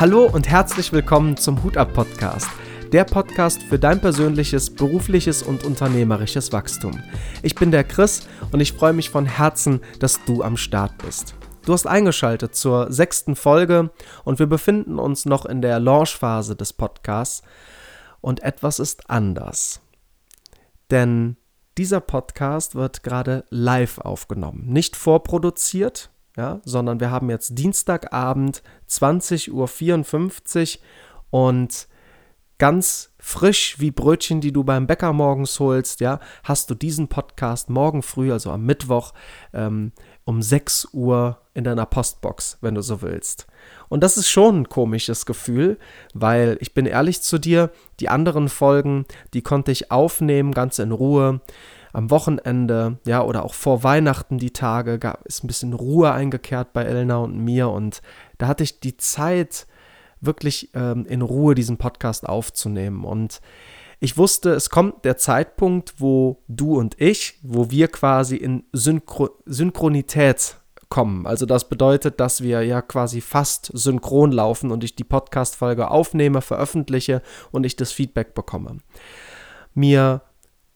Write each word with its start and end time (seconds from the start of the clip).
Hallo 0.00 0.26
und 0.26 0.48
herzlich 0.48 0.92
willkommen 0.92 1.36
zum 1.36 1.64
Hut 1.64 1.76
ab 1.76 1.92
Podcast. 1.92 2.48
Der 2.92 3.02
Podcast 3.02 3.64
für 3.64 3.80
dein 3.80 4.00
persönliches, 4.00 4.72
berufliches 4.72 5.42
und 5.42 5.64
unternehmerisches 5.64 6.52
Wachstum. 6.52 7.02
Ich 7.42 7.56
bin 7.56 7.72
der 7.72 7.82
Chris 7.82 8.28
und 8.52 8.60
ich 8.60 8.74
freue 8.74 8.92
mich 8.92 9.10
von 9.10 9.26
Herzen, 9.26 9.80
dass 9.98 10.24
du 10.24 10.44
am 10.44 10.56
Start 10.56 10.96
bist. 10.98 11.34
Du 11.66 11.72
hast 11.72 11.88
eingeschaltet 11.88 12.54
zur 12.54 12.92
sechsten 12.92 13.34
Folge 13.34 13.90
und 14.22 14.38
wir 14.38 14.46
befinden 14.46 15.00
uns 15.00 15.26
noch 15.26 15.44
in 15.44 15.62
der 15.62 15.80
Launchphase 15.80 16.54
des 16.54 16.72
Podcasts 16.72 17.42
und 18.20 18.44
etwas 18.44 18.78
ist 18.78 19.10
anders. 19.10 19.80
Denn 20.92 21.36
dieser 21.76 21.98
Podcast 21.98 22.76
wird 22.76 23.02
gerade 23.02 23.46
live 23.50 23.98
aufgenommen, 23.98 24.68
nicht 24.68 24.94
vorproduziert, 24.94 26.10
ja, 26.38 26.60
sondern 26.64 27.00
wir 27.00 27.10
haben 27.10 27.28
jetzt 27.30 27.58
Dienstagabend 27.58 28.62
20.54 28.88 30.78
Uhr 30.78 30.82
und 31.30 31.88
ganz 32.58 33.12
frisch 33.18 33.80
wie 33.80 33.90
Brötchen, 33.90 34.40
die 34.40 34.52
du 34.52 34.62
beim 34.62 34.86
Bäcker 34.86 35.12
morgens 35.12 35.58
holst, 35.58 36.00
ja, 36.00 36.20
hast 36.44 36.70
du 36.70 36.76
diesen 36.76 37.08
Podcast 37.08 37.70
morgen 37.70 38.02
früh, 38.02 38.32
also 38.32 38.52
am 38.52 38.64
Mittwoch, 38.64 39.14
ähm, 39.52 39.90
um 40.24 40.40
6 40.40 40.88
Uhr 40.92 41.38
in 41.54 41.64
deiner 41.64 41.86
Postbox, 41.86 42.58
wenn 42.60 42.76
du 42.76 42.82
so 42.82 43.02
willst. 43.02 43.48
Und 43.88 44.04
das 44.04 44.16
ist 44.16 44.28
schon 44.28 44.60
ein 44.60 44.68
komisches 44.68 45.26
Gefühl, 45.26 45.76
weil 46.14 46.56
ich 46.60 46.72
bin 46.72 46.86
ehrlich 46.86 47.20
zu 47.20 47.38
dir, 47.38 47.70
die 47.98 48.08
anderen 48.08 48.48
Folgen, 48.48 49.06
die 49.34 49.42
konnte 49.42 49.72
ich 49.72 49.90
aufnehmen, 49.90 50.52
ganz 50.52 50.78
in 50.78 50.92
Ruhe 50.92 51.40
am 51.98 52.10
Wochenende, 52.10 52.98
ja, 53.04 53.22
oder 53.24 53.44
auch 53.44 53.54
vor 53.54 53.82
Weihnachten 53.82 54.38
die 54.38 54.52
Tage, 54.52 55.00
gab, 55.00 55.26
ist 55.26 55.42
ein 55.42 55.48
bisschen 55.48 55.72
Ruhe 55.72 56.12
eingekehrt 56.12 56.72
bei 56.72 56.84
Elna 56.84 57.16
und 57.16 57.36
mir 57.36 57.70
und 57.70 58.02
da 58.38 58.46
hatte 58.46 58.62
ich 58.62 58.78
die 58.78 58.96
Zeit, 58.96 59.66
wirklich 60.20 60.70
ähm, 60.74 61.06
in 61.06 61.22
Ruhe 61.22 61.54
diesen 61.54 61.76
Podcast 61.76 62.28
aufzunehmen 62.28 63.04
und 63.04 63.40
ich 64.00 64.16
wusste, 64.16 64.50
es 64.50 64.70
kommt 64.70 65.04
der 65.04 65.16
Zeitpunkt, 65.16 65.94
wo 65.98 66.44
du 66.46 66.78
und 66.78 67.00
ich, 67.00 67.40
wo 67.42 67.68
wir 67.70 67.88
quasi 67.88 68.36
in 68.36 68.62
Synchro 68.72 69.30
Synchronität 69.44 70.56
kommen. 70.88 71.26
Also 71.26 71.46
das 71.46 71.68
bedeutet, 71.68 72.20
dass 72.20 72.42
wir 72.42 72.62
ja 72.62 72.80
quasi 72.80 73.20
fast 73.20 73.70
synchron 73.74 74.30
laufen 74.30 74.70
und 74.70 74.84
ich 74.84 74.94
die 74.94 75.04
Podcast-Folge 75.04 75.90
aufnehme, 75.90 76.42
veröffentliche 76.42 77.22
und 77.50 77.66
ich 77.66 77.74
das 77.74 77.90
Feedback 77.90 78.34
bekomme. 78.34 78.78
Mir 79.74 80.22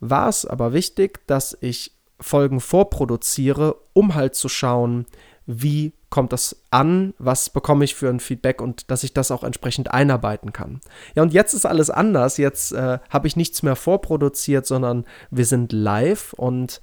war 0.03 0.29
es 0.29 0.45
aber 0.45 0.73
wichtig, 0.73 1.25
dass 1.29 1.57
ich 1.61 1.93
Folgen 2.21 2.61
vorproduziere, 2.61 3.77
um 3.93 4.15
halt 4.15 4.35
zu 4.35 4.49
schauen, 4.49 5.07
wie 5.47 5.93
kommt 6.11 6.33
das 6.33 6.57
an, 6.71 7.15
was 7.19 7.51
bekomme 7.51 7.85
ich 7.85 7.95
für 7.95 8.09
ein 8.09 8.21
Feedback 8.21 8.61
und 8.61 8.91
dass 8.91 9.05
ich 9.05 9.15
das 9.15 9.31
auch 9.31 9.45
entsprechend 9.45 9.93
einarbeiten 9.93 10.53
kann. 10.53 10.81
Ja, 11.15 11.23
und 11.23 11.33
jetzt 11.33 11.55
ist 11.55 11.67
alles 11.67 11.89
anders. 11.89 12.37
Jetzt 12.37 12.73
äh, 12.73 12.99
habe 13.11 13.29
ich 13.29 13.37
nichts 13.37 13.63
mehr 13.63 13.77
vorproduziert, 13.77 14.67
sondern 14.67 15.05
wir 15.31 15.47
sind 15.47 15.73
live 15.73 16.33
und 16.33 16.81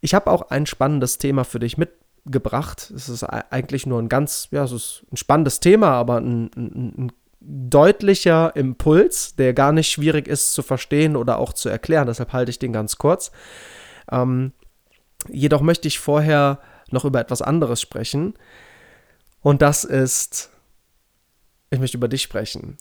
ich 0.00 0.14
habe 0.14 0.30
auch 0.30 0.50
ein 0.50 0.66
spannendes 0.66 1.18
Thema 1.18 1.44
für 1.44 1.60
dich 1.60 1.78
mitgebracht. 1.78 2.92
Es 2.94 3.08
ist 3.08 3.22
eigentlich 3.22 3.86
nur 3.86 4.00
ein 4.00 4.08
ganz, 4.08 4.48
ja, 4.50 4.64
es 4.64 4.72
ist 4.72 5.04
ein 5.12 5.16
spannendes 5.16 5.60
Thema, 5.60 5.92
aber 5.92 6.20
ein, 6.20 6.50
ein, 6.56 6.94
ein 6.98 7.12
deutlicher 7.44 8.54
Impuls, 8.56 9.34
der 9.36 9.54
gar 9.54 9.72
nicht 9.72 9.90
schwierig 9.90 10.28
ist 10.28 10.52
zu 10.52 10.62
verstehen 10.62 11.16
oder 11.16 11.38
auch 11.38 11.52
zu 11.52 11.68
erklären. 11.68 12.06
Deshalb 12.06 12.32
halte 12.32 12.50
ich 12.50 12.58
den 12.58 12.72
ganz 12.72 12.98
kurz. 12.98 13.32
Ähm, 14.10 14.52
jedoch 15.28 15.60
möchte 15.60 15.88
ich 15.88 15.98
vorher 15.98 16.60
noch 16.90 17.04
über 17.04 17.20
etwas 17.20 17.42
anderes 17.42 17.80
sprechen. 17.80 18.34
Und 19.40 19.62
das 19.62 19.84
ist, 19.84 20.50
ich 21.70 21.80
möchte 21.80 21.96
über 21.96 22.08
dich 22.08 22.22
sprechen. 22.22 22.78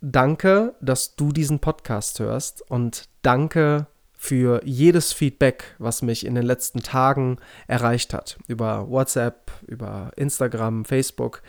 Danke, 0.00 0.74
dass 0.80 1.16
du 1.16 1.32
diesen 1.32 1.58
Podcast 1.58 2.20
hörst 2.20 2.62
und 2.70 3.08
danke 3.22 3.86
für 4.12 4.60
jedes 4.64 5.12
Feedback, 5.12 5.76
was 5.78 6.02
mich 6.02 6.26
in 6.26 6.34
den 6.34 6.44
letzten 6.44 6.82
Tagen 6.82 7.38
erreicht 7.68 8.12
hat. 8.12 8.38
Über 8.48 8.88
WhatsApp, 8.90 9.50
über 9.66 10.10
Instagram, 10.16 10.84
Facebook 10.84 11.42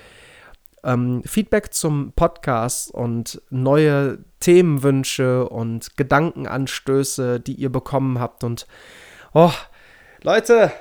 ähm, 0.83 1.23
Feedback 1.25 1.73
zum 1.73 2.13
Podcast 2.13 2.91
und 2.91 3.41
neue 3.49 4.19
Themenwünsche 4.39 5.47
und 5.49 5.97
Gedankenanstöße, 5.97 7.39
die 7.39 7.53
ihr 7.53 7.71
bekommen 7.71 8.19
habt. 8.19 8.43
Und 8.43 8.67
oh, 9.33 9.51
Leute, 10.21 10.71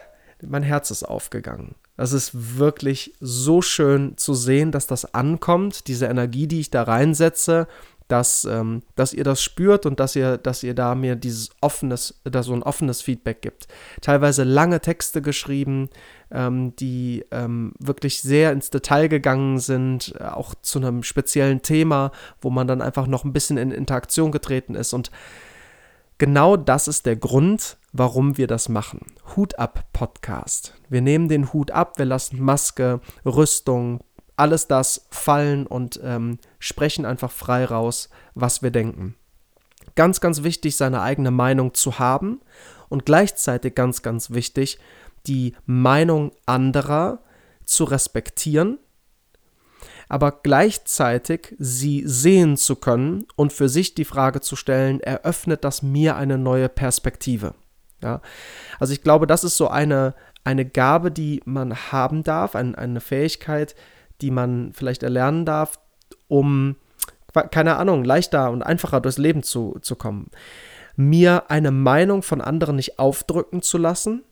mein 0.42 0.62
Herz 0.62 0.90
ist 0.90 1.02
aufgegangen. 1.02 1.74
Das 1.96 2.12
ist 2.12 2.58
wirklich 2.58 3.14
so 3.20 3.60
schön 3.60 4.16
zu 4.16 4.34
sehen, 4.34 4.70
dass 4.70 4.86
das 4.86 5.14
ankommt, 5.14 5.88
diese 5.88 6.06
Energie, 6.06 6.46
die 6.46 6.60
ich 6.60 6.70
da 6.70 6.84
reinsetze, 6.84 7.66
dass, 8.08 8.44
ähm, 8.46 8.82
dass 8.96 9.12
ihr 9.12 9.24
das 9.24 9.42
spürt 9.42 9.86
und 9.86 10.00
dass 10.00 10.16
ihr, 10.16 10.38
dass 10.38 10.62
ihr 10.62 10.74
da 10.74 10.94
mir 10.94 11.14
dieses 11.14 11.50
offenes, 11.60 12.20
da 12.24 12.42
so 12.42 12.54
ein 12.54 12.62
offenes 12.62 13.02
Feedback 13.02 13.42
gibt. 13.42 13.68
Teilweise 14.00 14.44
lange 14.44 14.80
Texte 14.80 15.22
geschrieben, 15.22 15.90
ähm, 16.30 16.74
die 16.76 17.24
ähm, 17.30 17.72
wirklich 17.78 18.22
sehr 18.22 18.52
ins 18.52 18.70
Detail 18.70 19.08
gegangen 19.08 19.58
sind, 19.58 20.14
äh, 20.18 20.24
auch 20.24 20.54
zu 20.62 20.78
einem 20.78 21.02
speziellen 21.02 21.62
Thema, 21.62 22.10
wo 22.40 22.50
man 22.50 22.66
dann 22.66 22.82
einfach 22.82 23.06
noch 23.06 23.24
ein 23.24 23.32
bisschen 23.32 23.58
in 23.58 23.70
Interaktion 23.70 24.32
getreten 24.32 24.74
ist. 24.74 24.94
Und 24.94 25.10
genau 26.16 26.56
das 26.56 26.88
ist 26.88 27.04
der 27.04 27.16
Grund, 27.16 27.76
warum 27.92 28.38
wir 28.38 28.46
das 28.46 28.68
machen. 28.68 29.00
Hut 29.36 29.58
ab 29.58 29.84
Podcast. 29.92 30.74
Wir 30.88 31.02
nehmen 31.02 31.28
den 31.28 31.52
Hut 31.52 31.70
ab, 31.70 31.98
wir 31.98 32.06
lassen 32.06 32.40
Maske, 32.40 33.00
Rüstung, 33.24 34.00
alles 34.38 34.66
das 34.66 35.06
fallen 35.10 35.66
und 35.66 36.00
ähm, 36.02 36.38
sprechen 36.58 37.04
einfach 37.04 37.30
frei 37.30 37.64
raus, 37.64 38.08
was 38.34 38.62
wir 38.62 38.70
denken. 38.70 39.14
Ganz, 39.94 40.20
ganz 40.20 40.42
wichtig, 40.42 40.76
seine 40.76 41.02
eigene 41.02 41.30
Meinung 41.30 41.74
zu 41.74 41.98
haben 41.98 42.40
und 42.88 43.04
gleichzeitig 43.04 43.74
ganz, 43.74 44.02
ganz 44.02 44.30
wichtig, 44.30 44.78
die 45.26 45.54
Meinung 45.66 46.32
anderer 46.46 47.20
zu 47.64 47.84
respektieren, 47.84 48.78
aber 50.08 50.32
gleichzeitig 50.32 51.54
sie 51.58 52.02
sehen 52.06 52.56
zu 52.56 52.76
können 52.76 53.26
und 53.36 53.52
für 53.52 53.68
sich 53.68 53.94
die 53.94 54.06
Frage 54.06 54.40
zu 54.40 54.56
stellen, 54.56 55.00
eröffnet 55.00 55.64
das 55.64 55.82
mir 55.82 56.16
eine 56.16 56.38
neue 56.38 56.68
Perspektive? 56.68 57.54
Ja, 58.02 58.22
also 58.78 58.92
ich 58.92 59.02
glaube, 59.02 59.26
das 59.26 59.44
ist 59.44 59.56
so 59.56 59.68
eine, 59.68 60.14
eine 60.44 60.64
Gabe, 60.64 61.10
die 61.10 61.42
man 61.44 61.74
haben 61.92 62.22
darf, 62.22 62.54
ein, 62.54 62.74
eine 62.74 63.00
Fähigkeit, 63.00 63.74
die 64.20 64.30
man 64.30 64.72
vielleicht 64.72 65.02
erlernen 65.02 65.44
darf, 65.44 65.78
um, 66.28 66.76
keine 67.50 67.76
Ahnung, 67.76 68.04
leichter 68.04 68.50
und 68.50 68.62
einfacher 68.62 69.00
durchs 69.00 69.18
Leben 69.18 69.42
zu, 69.42 69.78
zu 69.80 69.96
kommen. 69.96 70.30
Mir 70.96 71.50
eine 71.50 71.70
Meinung 71.70 72.22
von 72.22 72.40
anderen 72.40 72.76
nicht 72.76 72.98
aufdrücken 72.98 73.62
zu 73.62 73.78
lassen 73.78 74.24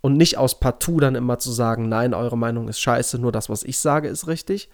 und 0.00 0.16
nicht 0.16 0.38
aus 0.38 0.58
Partout 0.58 1.00
dann 1.00 1.14
immer 1.14 1.38
zu 1.38 1.52
sagen, 1.52 1.88
nein, 1.88 2.14
eure 2.14 2.36
Meinung 2.36 2.68
ist 2.68 2.80
scheiße, 2.80 3.18
nur 3.18 3.32
das, 3.32 3.48
was 3.48 3.62
ich 3.62 3.78
sage, 3.78 4.08
ist 4.08 4.26
richtig. 4.26 4.70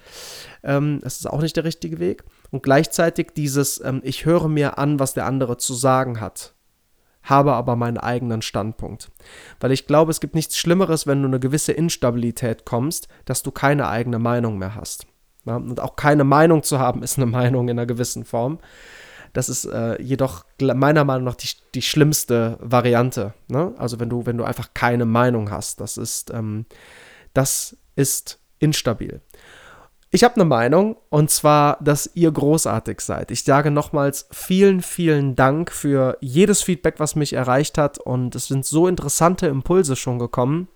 Ähm, 0.63 1.01
das 1.03 1.19
ist 1.19 1.27
auch 1.27 1.43
nicht 1.43 1.57
der 1.57 1.65
richtige 1.65 1.99
Weg. 1.99 2.25
Und 2.51 2.63
gleichzeitig 2.63 3.33
dieses, 3.37 3.83
ähm, 3.85 4.01
ich 4.05 4.25
höre 4.25 4.49
mir 4.49 4.79
an, 4.79 4.99
was 4.99 5.15
der 5.15 5.27
andere 5.27 5.59
zu 5.59 5.75
sagen 5.75 6.21
hat 6.21 6.56
habe 7.27 7.53
aber 7.53 7.77
meinen 7.77 7.99
eigenen 7.99 8.41
Standpunkt. 8.41 9.11
Weil 9.61 9.73
ich 9.73 9.87
glaube, 9.87 10.11
es 10.11 10.21
gibt 10.21 10.35
nichts 10.35 10.57
Schlimmeres, 10.57 11.07
wenn 11.07 11.23
du 11.23 11.29
eine 11.29 11.41
gewisse 11.41 11.73
Instabilität 11.73 12.65
kommst, 12.65 13.09
dass 13.27 13.43
du 13.43 13.51
keine 13.51 13.89
eigene 13.89 14.19
Meinung 14.19 14.59
mehr 14.59 14.75
hast. 14.75 15.07
Ja, 15.45 15.57
und 15.57 15.81
auch 15.81 15.97
keine 15.97 16.25
Meinung 16.25 16.63
zu 16.63 16.79
haben, 16.79 17.03
ist 17.03 17.19
eine 17.19 17.27
Meinung 17.27 17.69
in 17.69 17.79
einer 17.79 17.87
gewissen 17.87 18.25
Form. 18.25 18.59
Das 19.33 19.49
ist 19.49 19.67
äh, 19.67 20.01
jedoch 20.01 20.47
meiner 20.61 21.05
Meinung 21.05 21.25
nach 21.25 21.35
die, 21.35 21.49
die 21.75 21.83
schlimmste 21.83 22.59
Variante. 22.61 23.35
Ne? 23.49 23.75
Also 23.77 24.01
wenn 24.01 24.09
du, 24.09 24.25
wenn 24.25 24.39
du 24.39 24.45
einfach 24.45 24.71
keine 24.73 25.05
Meinung 25.05 25.51
hast, 25.51 25.81
das 25.81 25.99
ist, 25.99 26.31
ähm, 26.31 26.65
das 27.35 27.77
ist 27.97 28.41
instabil. 28.59 29.21
Ich 30.17 30.25
habe 30.25 30.37
eine 30.37 30.47
Meinung 30.47 30.97
und 31.11 31.31
zwar, 31.31 31.77
dass 31.83 32.11
ihr 32.15 32.33
großartig 32.33 33.03
seid. 33.03 33.31
Ich 33.31 33.45
sage 33.45 33.71
nochmals 33.71 34.27
vielen, 34.33 34.81
vielen 34.81 35.37
Dank 35.37 35.71
für 35.71 36.17
jedes 36.23 36.63
Feedback, 36.63 36.95
was 36.97 37.17
mich 37.17 37.35
erreicht 37.35 37.77
hat 37.77 37.99
und 37.99 38.35
es 38.35 38.49
sind 38.49 38.65
so 38.65 38.89
interessante 38.89 39.47
Impulse 39.47 39.95
schon 39.95 40.19
gekommen 40.19 40.69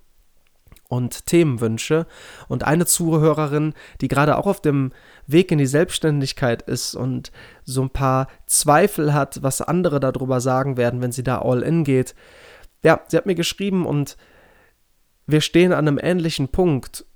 und 0.91 1.25
Themenwünsche 1.25 2.07
und 2.49 2.65
eine 2.65 2.85
Zuhörerin, 2.85 3.73
die 4.03 4.09
gerade 4.09 4.37
auch 4.37 4.47
auf 4.47 4.61
dem 4.61 4.93
Weg 5.27 5.51
in 5.51 5.57
die 5.57 5.65
Selbstständigkeit 5.65 6.61
ist 6.61 6.95
und 6.95 7.33
so 7.65 7.81
ein 7.81 7.89
paar 7.91 8.27
Zweifel 8.45 9.15
hat, 9.15 9.43
was 9.43 9.63
andere 9.63 10.01
darüber 10.01 10.43
sagen 10.43 10.77
werden, 10.77 11.01
wenn 11.01 11.13
sie 11.13 11.25
da 11.25 11.41
all 11.41 11.63
in 11.63 11.85
geht. 11.85 12.15
Ja, 12.85 13.01
sie 13.09 13.17
hat 13.17 13.25
mir 13.25 13.37
geschrieben 13.37 13.87
und 13.87 14.19
wir 15.27 15.41
stehen 15.41 15.73
an 15.73 15.89
einem 15.89 15.99
ähnlichen 15.99 16.49
Punkt 16.49 17.07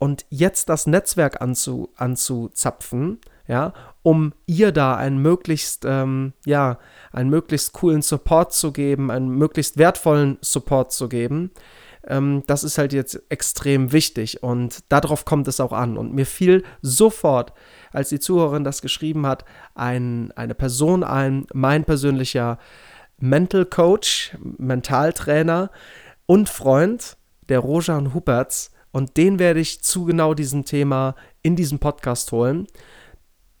und 0.00 0.26
jetzt 0.30 0.68
das 0.68 0.88
Netzwerk 0.88 1.40
anzu, 1.40 1.90
anzuzapfen, 1.94 3.20
ja, 3.46 3.72
um 4.02 4.32
ihr 4.46 4.72
da 4.72 4.96
einen 4.96 5.20
möglichst, 5.22 5.84
ähm, 5.84 6.32
ja, 6.44 6.78
einen 7.12 7.30
möglichst 7.30 7.72
coolen 7.74 8.02
Support 8.02 8.52
zu 8.52 8.72
geben, 8.72 9.10
einen 9.10 9.28
möglichst 9.28 9.76
wertvollen 9.76 10.38
Support 10.40 10.90
zu 10.90 11.08
geben, 11.08 11.52
ähm, 12.06 12.44
das 12.46 12.64
ist 12.64 12.78
halt 12.78 12.92
jetzt 12.92 13.22
extrem 13.28 13.92
wichtig 13.92 14.42
und 14.42 14.80
darauf 14.88 15.24
kommt 15.24 15.48
es 15.48 15.60
auch 15.60 15.72
an. 15.72 15.98
Und 15.98 16.14
mir 16.14 16.26
fiel 16.26 16.64
sofort, 16.80 17.52
als 17.92 18.08
die 18.08 18.20
Zuhörerin 18.20 18.64
das 18.64 18.82
geschrieben 18.82 19.26
hat, 19.26 19.44
ein, 19.74 20.32
eine 20.32 20.54
Person 20.54 21.04
ein, 21.04 21.46
mein 21.52 21.84
persönlicher 21.84 22.58
Mental 23.18 23.66
Coach, 23.66 24.34
Mentaltrainer 24.56 25.70
und 26.24 26.48
Freund, 26.48 27.18
der 27.50 27.58
Rojan 27.58 28.14
Huberts. 28.14 28.72
Und 28.92 29.16
den 29.16 29.38
werde 29.38 29.60
ich 29.60 29.82
zu 29.82 30.04
genau 30.04 30.34
diesem 30.34 30.64
Thema 30.64 31.14
in 31.42 31.56
diesem 31.56 31.78
Podcast 31.78 32.32
holen. 32.32 32.66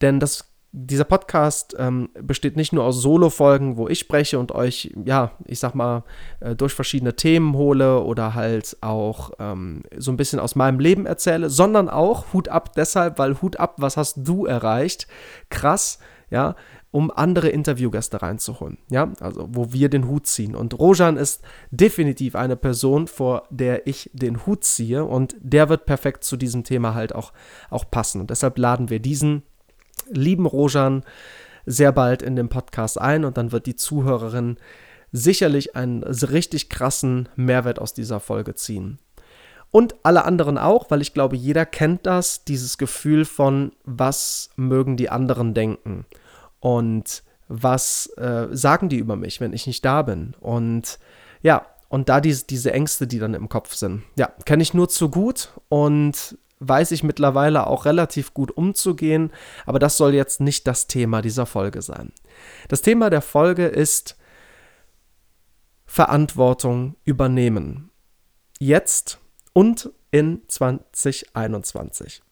Denn 0.00 0.18
das 0.20 0.50
dieser 0.72 1.04
Podcast 1.04 1.74
ähm, 1.78 2.10
besteht 2.22 2.56
nicht 2.56 2.72
nur 2.72 2.84
aus 2.84 3.02
Solo-Folgen, 3.02 3.76
wo 3.76 3.88
ich 3.88 3.98
spreche 3.98 4.38
und 4.38 4.52
euch, 4.52 4.94
ja, 5.04 5.32
ich 5.44 5.58
sag 5.58 5.74
mal, 5.74 6.04
äh, 6.38 6.54
durch 6.54 6.74
verschiedene 6.74 7.16
Themen 7.16 7.54
hole 7.56 8.00
oder 8.00 8.34
halt 8.34 8.76
auch 8.80 9.32
ähm, 9.40 9.82
so 9.96 10.12
ein 10.12 10.16
bisschen 10.16 10.38
aus 10.38 10.54
meinem 10.54 10.78
Leben 10.78 11.06
erzähle, 11.06 11.50
sondern 11.50 11.88
auch 11.88 12.32
Hut 12.32 12.48
ab 12.48 12.74
deshalb, 12.74 13.18
weil 13.18 13.42
Hut 13.42 13.58
ab, 13.58 13.74
was 13.78 13.96
hast 13.96 14.18
du 14.18 14.46
erreicht? 14.46 15.08
Krass, 15.48 15.98
ja, 16.30 16.54
um 16.92 17.12
andere 17.14 17.48
Interviewgäste 17.48 18.20
reinzuholen, 18.20 18.78
ja, 18.90 19.12
also 19.20 19.46
wo 19.50 19.72
wir 19.72 19.88
den 19.88 20.08
Hut 20.08 20.26
ziehen. 20.26 20.56
Und 20.56 20.78
Rojan 20.78 21.16
ist 21.16 21.42
definitiv 21.70 22.34
eine 22.34 22.56
Person, 22.56 23.06
vor 23.06 23.44
der 23.50 23.86
ich 23.86 24.10
den 24.12 24.44
Hut 24.44 24.64
ziehe 24.64 25.04
und 25.04 25.36
der 25.40 25.68
wird 25.68 25.86
perfekt 25.86 26.24
zu 26.24 26.36
diesem 26.36 26.64
Thema 26.64 26.94
halt 26.94 27.14
auch, 27.14 27.32
auch 27.70 27.88
passen. 27.90 28.20
Und 28.20 28.30
deshalb 28.30 28.58
laden 28.58 28.90
wir 28.90 28.98
diesen 28.98 29.44
lieben 30.08 30.46
Rojan 30.46 31.04
sehr 31.64 31.92
bald 31.92 32.22
in 32.22 32.34
den 32.34 32.48
Podcast 32.48 33.00
ein 33.00 33.24
und 33.24 33.36
dann 33.36 33.52
wird 33.52 33.66
die 33.66 33.76
Zuhörerin 33.76 34.56
sicherlich 35.12 35.76
einen 35.76 36.02
richtig 36.02 36.70
krassen 36.70 37.28
Mehrwert 37.36 37.78
aus 37.78 37.94
dieser 37.94 38.18
Folge 38.18 38.54
ziehen. 38.54 38.98
Und 39.70 39.94
alle 40.02 40.24
anderen 40.24 40.58
auch, 40.58 40.90
weil 40.90 41.00
ich 41.00 41.14
glaube, 41.14 41.36
jeder 41.36 41.64
kennt 41.64 42.04
das, 42.04 42.44
dieses 42.44 42.78
Gefühl 42.78 43.24
von, 43.24 43.70
was 43.84 44.50
mögen 44.56 44.96
die 44.96 45.10
anderen 45.10 45.54
denken 45.54 46.06
und 46.60 47.22
was 47.48 48.06
äh, 48.16 48.48
sagen 48.52 48.88
die 48.88 48.98
über 48.98 49.16
mich, 49.16 49.40
wenn 49.40 49.52
ich 49.52 49.66
nicht 49.66 49.84
da 49.84 50.02
bin. 50.02 50.34
Und 50.40 50.98
ja, 51.42 51.66
und 51.88 52.08
da 52.08 52.20
diese, 52.20 52.46
diese 52.46 52.72
Ängste, 52.72 53.08
die 53.08 53.18
dann 53.18 53.34
im 53.34 53.48
Kopf 53.48 53.74
sind. 53.74 54.04
Ja, 54.16 54.32
kenne 54.44 54.62
ich 54.62 54.74
nur 54.74 54.88
zu 54.88 55.10
gut 55.10 55.52
und 55.68 56.38
weiß 56.60 56.92
ich 56.92 57.02
mittlerweile 57.02 57.66
auch 57.66 57.86
relativ 57.86 58.32
gut 58.34 58.50
umzugehen, 58.52 59.32
aber 59.66 59.78
das 59.78 59.96
soll 59.96 60.14
jetzt 60.14 60.40
nicht 60.40 60.66
das 60.66 60.86
Thema 60.86 61.22
dieser 61.22 61.46
Folge 61.46 61.82
sein. 61.82 62.12
Das 62.68 62.82
Thema 62.82 63.10
der 63.10 63.22
Folge 63.22 63.66
ist 63.66 64.16
Verantwortung 65.86 66.94
übernehmen. 67.04 67.90
Jetzt 68.60 69.18
und 69.52 69.90
in 70.12 70.42
2021. 70.46 72.22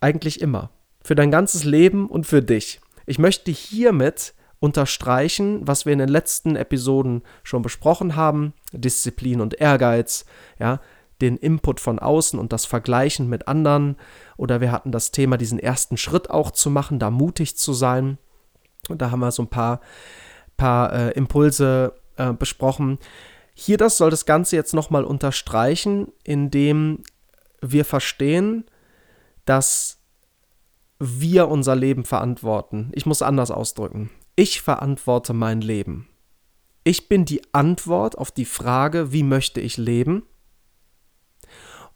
Eigentlich 0.00 0.40
immer. 0.40 0.70
Für 1.02 1.14
dein 1.14 1.30
ganzes 1.30 1.64
Leben 1.64 2.08
und 2.08 2.26
für 2.26 2.42
dich. 2.42 2.80
Ich 3.08 3.18
möchte 3.18 3.50
hiermit 3.50 4.34
unterstreichen, 4.60 5.66
was 5.66 5.86
wir 5.86 5.94
in 5.94 5.98
den 5.98 6.10
letzten 6.10 6.56
Episoden 6.56 7.22
schon 7.42 7.62
besprochen 7.62 8.16
haben, 8.16 8.52
Disziplin 8.72 9.40
und 9.40 9.54
Ehrgeiz, 9.54 10.26
ja, 10.58 10.80
den 11.22 11.38
Input 11.38 11.80
von 11.80 11.98
außen 11.98 12.38
und 12.38 12.52
das 12.52 12.66
Vergleichen 12.66 13.26
mit 13.30 13.48
anderen. 13.48 13.96
Oder 14.36 14.60
wir 14.60 14.72
hatten 14.72 14.92
das 14.92 15.10
Thema, 15.10 15.38
diesen 15.38 15.58
ersten 15.58 15.96
Schritt 15.96 16.28
auch 16.28 16.50
zu 16.50 16.68
machen, 16.68 16.98
da 16.98 17.10
mutig 17.10 17.56
zu 17.56 17.72
sein. 17.72 18.18
Und 18.90 19.00
da 19.00 19.10
haben 19.10 19.20
wir 19.20 19.32
so 19.32 19.42
ein 19.42 19.48
paar, 19.48 19.80
paar 20.58 20.92
äh, 20.92 21.10
Impulse 21.12 21.94
äh, 22.16 22.34
besprochen. 22.34 22.98
Hier 23.54 23.78
das 23.78 23.96
soll 23.96 24.10
das 24.10 24.26
Ganze 24.26 24.54
jetzt 24.54 24.74
nochmal 24.74 25.04
unterstreichen, 25.04 26.12
indem 26.24 27.04
wir 27.62 27.86
verstehen, 27.86 28.66
dass 29.46 29.97
wir 30.98 31.48
unser 31.48 31.76
Leben 31.76 32.04
verantworten. 32.04 32.90
Ich 32.94 33.06
muss 33.06 33.22
anders 33.22 33.50
ausdrücken. 33.50 34.10
Ich 34.36 34.62
verantworte 34.62 35.32
mein 35.32 35.60
Leben. 35.60 36.08
Ich 36.84 37.08
bin 37.08 37.24
die 37.24 37.42
Antwort 37.52 38.16
auf 38.16 38.30
die 38.30 38.44
Frage, 38.44 39.12
wie 39.12 39.22
möchte 39.22 39.60
ich 39.60 39.76
leben? 39.76 40.22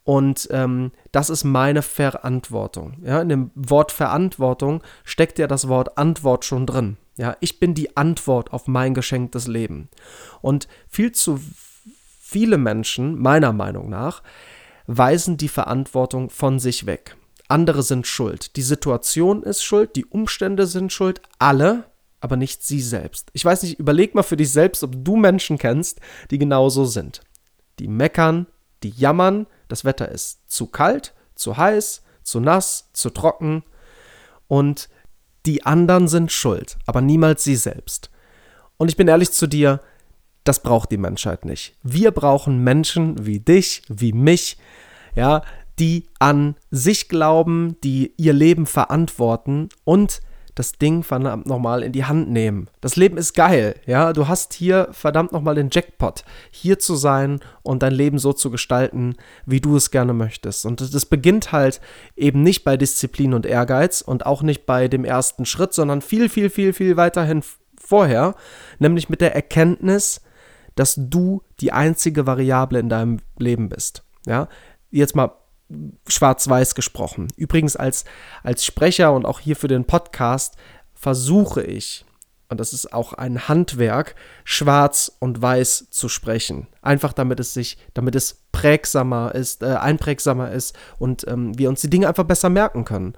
Und 0.05 0.49
ähm, 0.51 0.91
das 1.13 1.31
ist 1.31 1.45
meine 1.45 1.83
Verantwortung. 1.83 2.99
Ja, 3.05 3.21
in 3.21 3.29
dem 3.29 3.51
Wort 3.55 3.93
Verantwortung 3.93 4.83
steckt 5.05 5.39
ja 5.39 5.47
das 5.47 5.69
Wort 5.69 5.97
Antwort 5.97 6.45
schon 6.45 6.67
drin. 6.67 6.97
Ja, 7.17 7.37
ich 7.41 7.61
bin 7.61 7.75
die 7.75 7.97
Antwort 7.97 8.53
auf 8.53 8.67
mein 8.67 8.95
geschenktes 8.95 9.47
Leben. 9.47 9.89
Und 10.41 10.67
viel 10.89 11.13
zu 11.13 11.41
viele 12.21 12.59
Menschen, 12.59 13.21
meiner 13.21 13.53
Meinung 13.53 13.89
nach, 13.91 14.23
weisen 14.87 15.37
die 15.37 15.49
Verantwortung 15.49 16.31
von 16.31 16.59
sich 16.59 16.87
weg. 16.87 17.17
Andere 17.53 17.83
sind 17.83 18.07
schuld. 18.07 18.57
Die 18.57 18.63
Situation 18.63 19.43
ist 19.43 19.63
schuld, 19.63 19.95
die 19.95 20.07
Umstände 20.07 20.67
sind 20.67 20.91
schuld, 20.91 21.21
alle, 21.39 21.85
aber 22.19 22.37
nicht 22.37 22.63
sie 22.63 22.81
selbst. 22.81 23.29
Ich 23.35 23.45
weiß 23.45 23.63
nicht, 23.63 23.79
überleg 23.79 24.15
mal 24.15 24.23
für 24.23 24.39
dich 24.39 24.51
selbst, 24.51 24.83
ob 24.83 25.05
du 25.05 25.17
Menschen 25.17 25.59
kennst, 25.59 26.01
die 26.31 26.39
genauso 26.39 26.87
sind. 26.87 27.21
Die 27.79 27.89
meckern, 27.89 28.47
die 28.83 28.89
jammern, 28.89 29.47
das 29.69 29.85
Wetter 29.85 30.09
ist 30.09 30.51
zu 30.51 30.67
kalt, 30.67 31.13
zu 31.35 31.59
heiß, 31.59 32.01
zu 32.23 32.41
nass, 32.41 32.89
zu 32.95 33.11
trocken 33.11 33.65
und 34.49 34.89
die 35.45 35.67
anderen 35.67 36.09
sind 36.09 36.33
schuld, 36.33 36.79
aber 36.87 37.03
niemals 37.03 37.45
sie 37.45 37.57
selbst. 37.57 38.11
Und 38.79 38.89
ich 38.89 38.97
bin 38.97 39.09
ehrlich 39.09 39.31
zu 39.31 39.47
dir, 39.47 39.83
das 40.45 40.63
braucht 40.63 40.91
die 40.91 40.97
Menschheit 40.97 41.45
nicht. 41.45 41.77
Wir 41.83 42.13
brauchen 42.13 42.65
Menschen 42.65 43.27
wie 43.27 43.41
dich, 43.41 43.83
wie 43.89 44.15
mich, 44.15 44.57
ja, 45.15 45.43
die 45.83 46.09
an 46.21 46.55
sich 46.71 47.09
glauben, 47.09 47.77
die 47.83 48.15
ihr 48.17 48.33
Leben 48.33 48.67
verantworten 48.67 49.69
und 49.83 50.21
das 50.55 50.75
Ding 50.75 51.03
verdammt 51.03 51.47
nochmal 51.47 51.83
in 51.83 51.91
die 51.91 52.05
Hand 52.05 52.31
nehmen. 52.31 52.69
Das 52.81 52.95
Leben 52.95 53.17
ist 53.17 53.35
geil, 53.35 53.75
ja. 53.85 54.13
Du 54.13 54.29
hast 54.29 54.53
hier 54.53 54.87
verdammt 54.93 55.33
nochmal 55.33 55.57
den 55.57 55.71
Jackpot, 55.73 56.25
hier 56.53 56.79
zu 56.79 56.95
sein 56.95 57.41
und 57.65 57.83
dein 57.83 57.95
Leben 57.95 58.21
so 58.21 58.33
zu 58.33 58.53
gestalten, 58.53 59.17
wie 59.45 59.61
du 59.61 59.75
es 59.75 59.91
gerne 59.91 60.13
möchtest. 60.13 60.67
Und 60.67 60.95
das 60.95 61.05
beginnt 61.07 61.51
halt 61.51 61.81
eben 62.15 62.45
nicht 62.45 62.63
bei 62.63 62.77
Disziplin 62.77 63.35
und 63.35 63.45
Ehrgeiz 63.45 64.03
und 64.03 64.25
auch 64.25 64.43
nicht 64.43 64.65
bei 64.65 64.87
dem 64.87 65.05
ersten 65.05 65.47
Schritt, 65.47 65.75
sondern 65.75 66.01
viel, 66.01 66.29
viel, 66.29 66.49
viel, 66.49 66.73
viel 66.73 66.97
weiterhin 66.97 67.43
vorher, 67.77 68.37
nämlich 68.79 69.09
mit 69.09 69.21
der 69.21 69.35
Erkenntnis, 69.35 70.21
dass 70.77 70.95
du 70.97 71.43
die 71.59 71.73
einzige 71.73 72.25
Variable 72.25 72.79
in 72.79 72.89
deinem 72.89 73.19
Leben 73.37 73.69
bist. 73.69 74.05
Ja, 74.27 74.49
jetzt 74.93 75.17
mal 75.17 75.42
schwarz-weiß 76.07 76.75
gesprochen. 76.75 77.29
Übrigens 77.37 77.77
als, 77.77 78.05
als 78.43 78.65
Sprecher 78.65 79.13
und 79.13 79.25
auch 79.25 79.41
hier 79.41 79.57
für 79.57 79.69
den 79.69 79.85
Podcast 79.85 80.57
versuche 80.95 81.63
ich, 81.63 82.05
und 82.49 82.61
das 82.61 82.73
ist 82.73 82.93
auch 82.93 83.15
ein 83.15 83.49
Handwerk, 83.49 84.15
schwarz 84.45 85.11
und 85.19 85.41
weiß 85.41 85.89
zu 85.91 86.09
sprechen. 86.09 86.69
Einfach 86.83 87.15
damit 87.15 87.41
es 87.41 87.55
sich, 87.55 87.79
damit 87.95 88.15
es 88.15 88.43
prägsamer 88.53 89.35
ist, 89.35 89.63
äh, 89.63 89.67
einprägsamer 89.67 90.53
ist 90.53 90.77
und 90.99 91.27
ähm, 91.29 91.59
wir 91.59 91.71
uns 91.71 91.81
die 91.81 91.91
Dinge 91.91 92.09
einfach 92.09 92.25
besser 92.25 92.51
merken 92.51 92.85
können. 92.85 93.15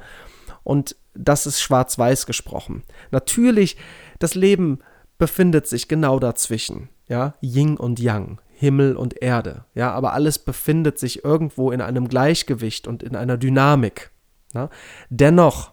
Und 0.63 0.97
das 1.15 1.47
ist 1.47 1.61
schwarz-weiß 1.61 2.27
gesprochen. 2.27 2.85
Natürlich, 3.11 3.77
das 4.19 4.35
Leben 4.35 4.79
befindet 5.19 5.67
sich 5.67 5.89
genau 5.89 6.19
dazwischen, 6.19 6.89
ja, 7.07 7.35
Yin 7.41 7.77
und 7.77 8.01
Yang. 8.01 8.41
Himmel 8.65 8.97
und 8.97 9.23
Erde. 9.23 9.65
Ja, 9.75 9.93
aber 9.93 10.13
alles 10.13 10.39
befindet 10.39 10.99
sich 10.99 11.25
irgendwo 11.25 11.71
in 11.71 11.81
einem 11.81 12.09
Gleichgewicht 12.09 12.89
und 12.89 13.03
in 13.03 13.15
einer 13.15 13.37
Dynamik. 13.37 14.11
Ja? 14.55 14.71
Dennoch, 15.11 15.73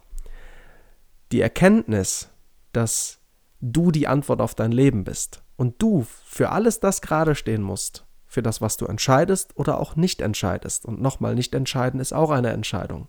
die 1.32 1.40
Erkenntnis, 1.40 2.28
dass 2.72 3.18
du 3.60 3.90
die 3.90 4.06
Antwort 4.06 4.40
auf 4.40 4.54
dein 4.54 4.72
Leben 4.72 5.04
bist 5.04 5.42
und 5.56 5.80
du 5.80 6.06
für 6.24 6.50
alles 6.50 6.80
das 6.80 7.00
gerade 7.00 7.34
stehen 7.34 7.62
musst, 7.62 8.04
für 8.26 8.42
das, 8.42 8.60
was 8.60 8.76
du 8.76 8.86
entscheidest 8.86 9.56
oder 9.56 9.78
auch 9.78 9.96
nicht 9.96 10.20
entscheidest. 10.20 10.84
Und 10.84 11.00
nochmal, 11.00 11.34
nicht 11.34 11.54
entscheiden 11.54 12.00
ist 12.00 12.12
auch 12.12 12.30
eine 12.30 12.50
Entscheidung. 12.50 13.08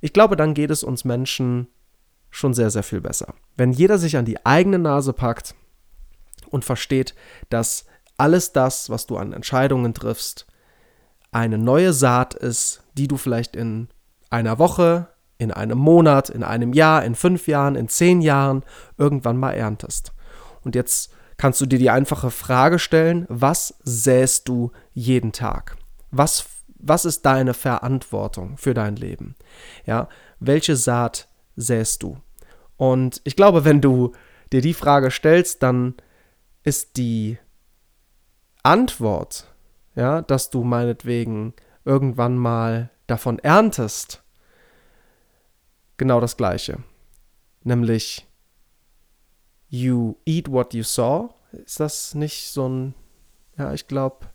Ich 0.00 0.12
glaube, 0.12 0.36
dann 0.36 0.54
geht 0.54 0.70
es 0.70 0.82
uns 0.82 1.04
Menschen 1.04 1.66
schon 2.30 2.54
sehr, 2.54 2.70
sehr 2.70 2.84
viel 2.84 3.00
besser. 3.00 3.34
Wenn 3.56 3.72
jeder 3.72 3.98
sich 3.98 4.16
an 4.16 4.24
die 4.24 4.44
eigene 4.46 4.78
Nase 4.78 5.12
packt 5.12 5.54
und 6.48 6.64
versteht, 6.64 7.14
dass 7.48 7.86
alles 8.20 8.52
das, 8.52 8.90
was 8.90 9.06
du 9.06 9.16
an 9.16 9.32
Entscheidungen 9.32 9.94
triffst, 9.94 10.46
eine 11.32 11.58
neue 11.58 11.92
Saat 11.92 12.34
ist, 12.34 12.82
die 12.96 13.08
du 13.08 13.16
vielleicht 13.16 13.56
in 13.56 13.88
einer 14.28 14.58
Woche, 14.58 15.08
in 15.38 15.50
einem 15.52 15.78
Monat, 15.78 16.28
in 16.28 16.42
einem 16.42 16.74
Jahr, 16.74 17.02
in 17.04 17.14
fünf 17.14 17.46
Jahren, 17.48 17.76
in 17.76 17.88
zehn 17.88 18.20
Jahren 18.20 18.62
irgendwann 18.98 19.38
mal 19.38 19.52
erntest. 19.52 20.12
Und 20.62 20.74
jetzt 20.74 21.12
kannst 21.38 21.62
du 21.62 21.66
dir 21.66 21.78
die 21.78 21.88
einfache 21.88 22.30
Frage 22.30 22.78
stellen, 22.78 23.24
was 23.30 23.74
säst 23.82 24.48
du 24.48 24.70
jeden 24.92 25.32
Tag? 25.32 25.78
Was, 26.10 26.44
was 26.78 27.06
ist 27.06 27.24
deine 27.24 27.54
Verantwortung 27.54 28.58
für 28.58 28.74
dein 28.74 28.96
Leben? 28.96 29.34
Ja, 29.86 30.08
welche 30.40 30.76
Saat 30.76 31.28
säst 31.56 32.02
du? 32.02 32.18
Und 32.76 33.22
ich 33.24 33.34
glaube, 33.34 33.64
wenn 33.64 33.80
du 33.80 34.12
dir 34.52 34.60
die 34.60 34.74
Frage 34.74 35.10
stellst, 35.10 35.62
dann 35.62 35.94
ist 36.62 36.98
die 36.98 37.38
Antwort 38.62 39.50
ja, 39.94 40.22
dass 40.22 40.50
du 40.50 40.64
meinetwegen 40.64 41.54
irgendwann 41.84 42.36
mal 42.38 42.90
davon 43.06 43.38
erntest, 43.38 44.22
genau 45.96 46.20
das 46.20 46.36
Gleiche. 46.36 46.82
Nämlich, 47.62 48.26
you 49.68 50.16
eat 50.24 50.50
what 50.50 50.74
you 50.74 50.82
saw. 50.82 51.30
Ist 51.52 51.80
das 51.80 52.14
nicht 52.14 52.48
so 52.50 52.68
ein, 52.68 52.94
ja, 53.58 53.72
ich 53.74 53.88
glaube, 53.88 54.30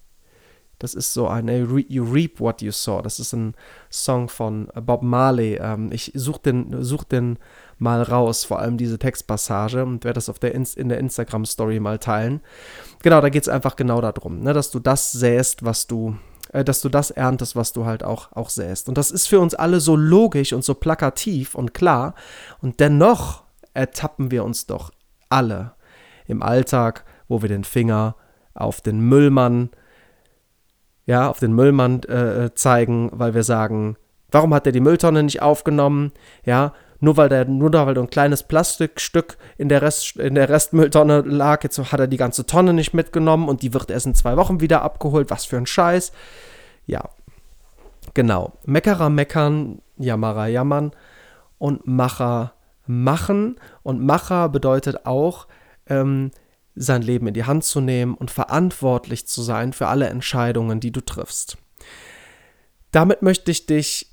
das 0.79 0.93
ist 0.93 1.13
so 1.13 1.27
ein 1.27 1.47
You 1.47 2.03
Reap 2.03 2.39
What 2.39 2.61
You 2.61 2.71
Saw. 2.71 3.01
Das 3.01 3.19
ist 3.19 3.33
ein 3.33 3.55
Song 3.89 4.27
von 4.27 4.67
Bob 4.75 5.03
Marley. 5.03 5.55
Ähm, 5.61 5.91
ich 5.91 6.11
suche 6.15 6.41
den, 6.41 6.83
such 6.83 7.05
den 7.05 7.37
mal 7.77 8.01
raus, 8.01 8.45
vor 8.45 8.59
allem 8.59 8.77
diese 8.77 8.99
Textpassage 8.99 9.83
und 9.83 10.03
werde 10.03 10.15
das 10.15 10.29
auf 10.29 10.39
der 10.39 10.53
in 10.53 10.89
der 10.89 10.99
Instagram-Story 10.99 11.79
mal 11.79 11.99
teilen. 11.99 12.41
Genau, 13.03 13.21
da 13.21 13.29
geht 13.29 13.43
es 13.43 13.49
einfach 13.49 13.75
genau 13.75 14.01
darum, 14.01 14.41
ne, 14.41 14.53
dass 14.53 14.71
du 14.71 14.79
das 14.79 15.11
säst, 15.11 15.63
was 15.63 15.87
du, 15.87 16.17
äh, 16.51 16.63
dass 16.63 16.81
du 16.81 16.89
das 16.89 17.11
erntest, 17.11 17.55
was 17.55 17.73
du 17.73 17.85
halt 17.85 18.03
auch, 18.03 18.31
auch 18.33 18.49
säst. 18.49 18.89
Und 18.89 18.97
das 18.97 19.11
ist 19.11 19.27
für 19.27 19.39
uns 19.39 19.55
alle 19.55 19.79
so 19.79 19.95
logisch 19.95 20.53
und 20.53 20.63
so 20.63 20.73
plakativ 20.73 21.55
und 21.55 21.73
klar. 21.73 22.15
Und 22.61 22.79
dennoch 22.79 23.43
ertappen 23.73 24.31
wir 24.31 24.43
uns 24.43 24.65
doch 24.65 24.91
alle 25.29 25.73
im 26.27 26.41
Alltag, 26.41 27.05
wo 27.27 27.41
wir 27.41 27.49
den 27.49 27.63
Finger 27.63 28.15
auf 28.53 28.81
den 28.81 28.99
Müllmann 28.99 29.69
ja, 31.05 31.29
auf 31.29 31.39
den 31.39 31.53
Müllmann 31.53 32.03
äh, 32.03 32.53
zeigen, 32.55 33.09
weil 33.13 33.33
wir 33.33 33.43
sagen, 33.43 33.97
warum 34.31 34.53
hat 34.53 34.65
er 34.65 34.71
die 34.71 34.79
Mülltonne 34.79 35.23
nicht 35.23 35.41
aufgenommen? 35.41 36.11
Ja, 36.45 36.73
nur 36.99 37.17
weil 37.17 37.29
der, 37.29 37.45
nur 37.45 37.71
weil 37.73 37.97
ein 37.97 38.09
kleines 38.09 38.43
Plastikstück 38.43 39.37
in 39.57 39.69
der, 39.69 39.81
Rest, 39.81 40.17
in 40.17 40.35
der 40.35 40.49
Restmülltonne 40.49 41.21
lag, 41.21 41.63
jetzt 41.63 41.77
hat 41.91 41.99
er 41.99 42.07
die 42.07 42.17
ganze 42.17 42.45
Tonne 42.45 42.73
nicht 42.73 42.93
mitgenommen 42.93 43.47
und 43.47 43.61
die 43.61 43.73
wird 43.73 43.91
erst 43.91 44.07
in 44.07 44.15
zwei 44.15 44.37
Wochen 44.37 44.61
wieder 44.61 44.81
abgeholt. 44.81 45.29
Was 45.29 45.45
für 45.45 45.57
ein 45.57 45.65
Scheiß. 45.65 46.11
Ja, 46.87 47.09
genau. 48.13 48.53
Meckerer 48.65 49.09
meckern, 49.09 49.81
Jammerer 49.97 50.47
jammern 50.47 50.91
und 51.57 51.85
Macher 51.85 52.53
machen. 52.87 53.57
Und 53.83 54.03
Macher 54.03 54.49
bedeutet 54.49 55.05
auch, 55.05 55.47
ähm, 55.87 56.31
sein 56.75 57.01
Leben 57.01 57.27
in 57.27 57.33
die 57.33 57.45
Hand 57.45 57.63
zu 57.63 57.81
nehmen 57.81 58.15
und 58.15 58.31
verantwortlich 58.31 59.27
zu 59.27 59.41
sein 59.41 59.73
für 59.73 59.87
alle 59.87 60.07
Entscheidungen, 60.09 60.79
die 60.79 60.91
du 60.91 61.01
triffst. 61.01 61.57
Damit 62.91 63.21
möchte 63.21 63.51
ich 63.51 63.65
dich 63.65 64.11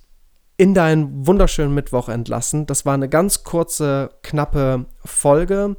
in 0.57 0.75
deinen 0.75 1.27
wunderschönen 1.27 1.75
Mittwoch 1.75 2.09
entlassen. 2.09 2.67
Das 2.67 2.87
war 2.87 2.95
eine 2.95 3.09
ganz 3.09 3.43
kurze, 3.43 4.11
knappe 4.23 4.87
Folge. 5.05 5.77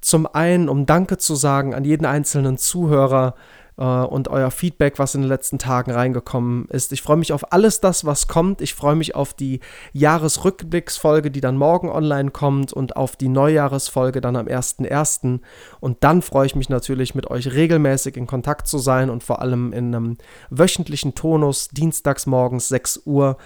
Zum 0.00 0.26
einen, 0.26 0.68
um 0.68 0.86
Danke 0.86 1.18
zu 1.18 1.34
sagen 1.34 1.74
an 1.74 1.84
jeden 1.84 2.04
einzelnen 2.04 2.58
Zuhörer, 2.58 3.34
und 3.76 4.28
euer 4.28 4.50
Feedback, 4.50 4.98
was 4.98 5.14
in 5.14 5.22
den 5.22 5.28
letzten 5.28 5.58
Tagen 5.58 5.92
reingekommen 5.92 6.66
ist. 6.66 6.92
Ich 6.92 7.00
freue 7.00 7.16
mich 7.16 7.32
auf 7.32 7.52
alles 7.52 7.80
das, 7.80 8.04
was 8.04 8.28
kommt. 8.28 8.60
Ich 8.60 8.74
freue 8.74 8.94
mich 8.94 9.14
auf 9.14 9.32
die 9.32 9.60
Jahresrückblicksfolge, 9.92 11.30
die 11.30 11.40
dann 11.40 11.56
morgen 11.56 11.88
online 11.88 12.30
kommt 12.30 12.72
und 12.72 12.96
auf 12.96 13.16
die 13.16 13.28
Neujahresfolge 13.28 14.20
dann 14.20 14.36
am 14.36 14.46
1.1. 14.46 15.40
Und 15.80 16.04
dann 16.04 16.20
freue 16.20 16.46
ich 16.46 16.54
mich 16.54 16.68
natürlich, 16.68 17.14
mit 17.14 17.30
euch 17.30 17.52
regelmäßig 17.52 18.16
in 18.16 18.26
Kontakt 18.26 18.68
zu 18.68 18.78
sein 18.78 19.08
und 19.08 19.24
vor 19.24 19.40
allem 19.40 19.72
in 19.72 19.94
einem 19.94 20.18
wöchentlichen 20.50 21.14
Tonus, 21.14 21.68
dienstags 21.68 22.26
morgens 22.26 22.68
6 22.68 23.02
Uhr 23.06 23.38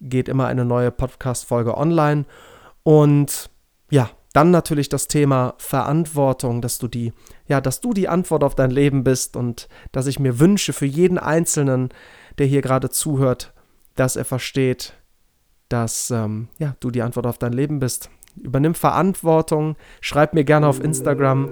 geht 0.00 0.28
immer 0.28 0.46
eine 0.46 0.64
neue 0.64 0.90
Podcast-Folge 0.90 1.76
online. 1.76 2.24
Und 2.82 3.50
ja, 3.90 4.10
dann 4.32 4.50
natürlich 4.50 4.88
das 4.88 5.08
Thema 5.08 5.54
Verantwortung, 5.58 6.62
dass 6.62 6.78
du 6.78 6.88
die, 6.88 7.12
ja, 7.48 7.60
dass 7.60 7.80
du 7.80 7.92
die 7.92 8.08
Antwort 8.08 8.44
auf 8.44 8.54
dein 8.54 8.70
Leben 8.70 9.02
bist 9.02 9.36
und 9.36 9.68
dass 9.92 10.06
ich 10.06 10.20
mir 10.20 10.38
wünsche 10.38 10.72
für 10.72 10.86
jeden 10.86 11.18
Einzelnen, 11.18 11.88
der 12.38 12.46
hier 12.46 12.62
gerade 12.62 12.90
zuhört, 12.90 13.52
dass 13.96 14.16
er 14.16 14.24
versteht, 14.24 14.94
dass 15.68 16.10
ähm, 16.10 16.48
ja, 16.58 16.76
du 16.80 16.90
die 16.90 17.02
Antwort 17.02 17.26
auf 17.26 17.38
dein 17.38 17.52
Leben 17.52 17.80
bist. 17.80 18.10
Übernimm 18.40 18.74
Verantwortung, 18.74 19.76
schreib 20.00 20.34
mir 20.34 20.44
gerne 20.44 20.68
auf 20.68 20.82
Instagram, 20.82 21.48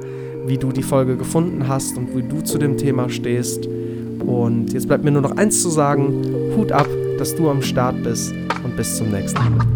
wie 0.47 0.59
du 0.59 0.71
die 0.71 0.85
Folge 0.85 1.17
gefunden 1.17 1.67
hast 1.67 1.97
und 1.97 2.15
wie 2.15 2.23
du 2.23 2.41
zu 2.43 2.59
dem 2.59 2.77
Thema 2.77 3.11
stehst. 3.11 3.67
Und 3.67 4.73
jetzt 4.73 4.87
bleibt 4.87 5.03
mir 5.03 5.11
nur 5.11 5.23
noch 5.23 5.37
eins 5.37 5.61
zu 5.61 5.71
sagen: 5.71 6.55
Hut 6.57 6.71
ab, 6.71 6.89
dass 7.19 7.35
du 7.35 7.51
am 7.51 7.63
Start 7.63 8.03
bist 8.05 8.33
und 8.63 8.77
bis 8.77 8.97
zum 8.97 9.11
nächsten 9.11 9.41
Mal. 9.57 9.67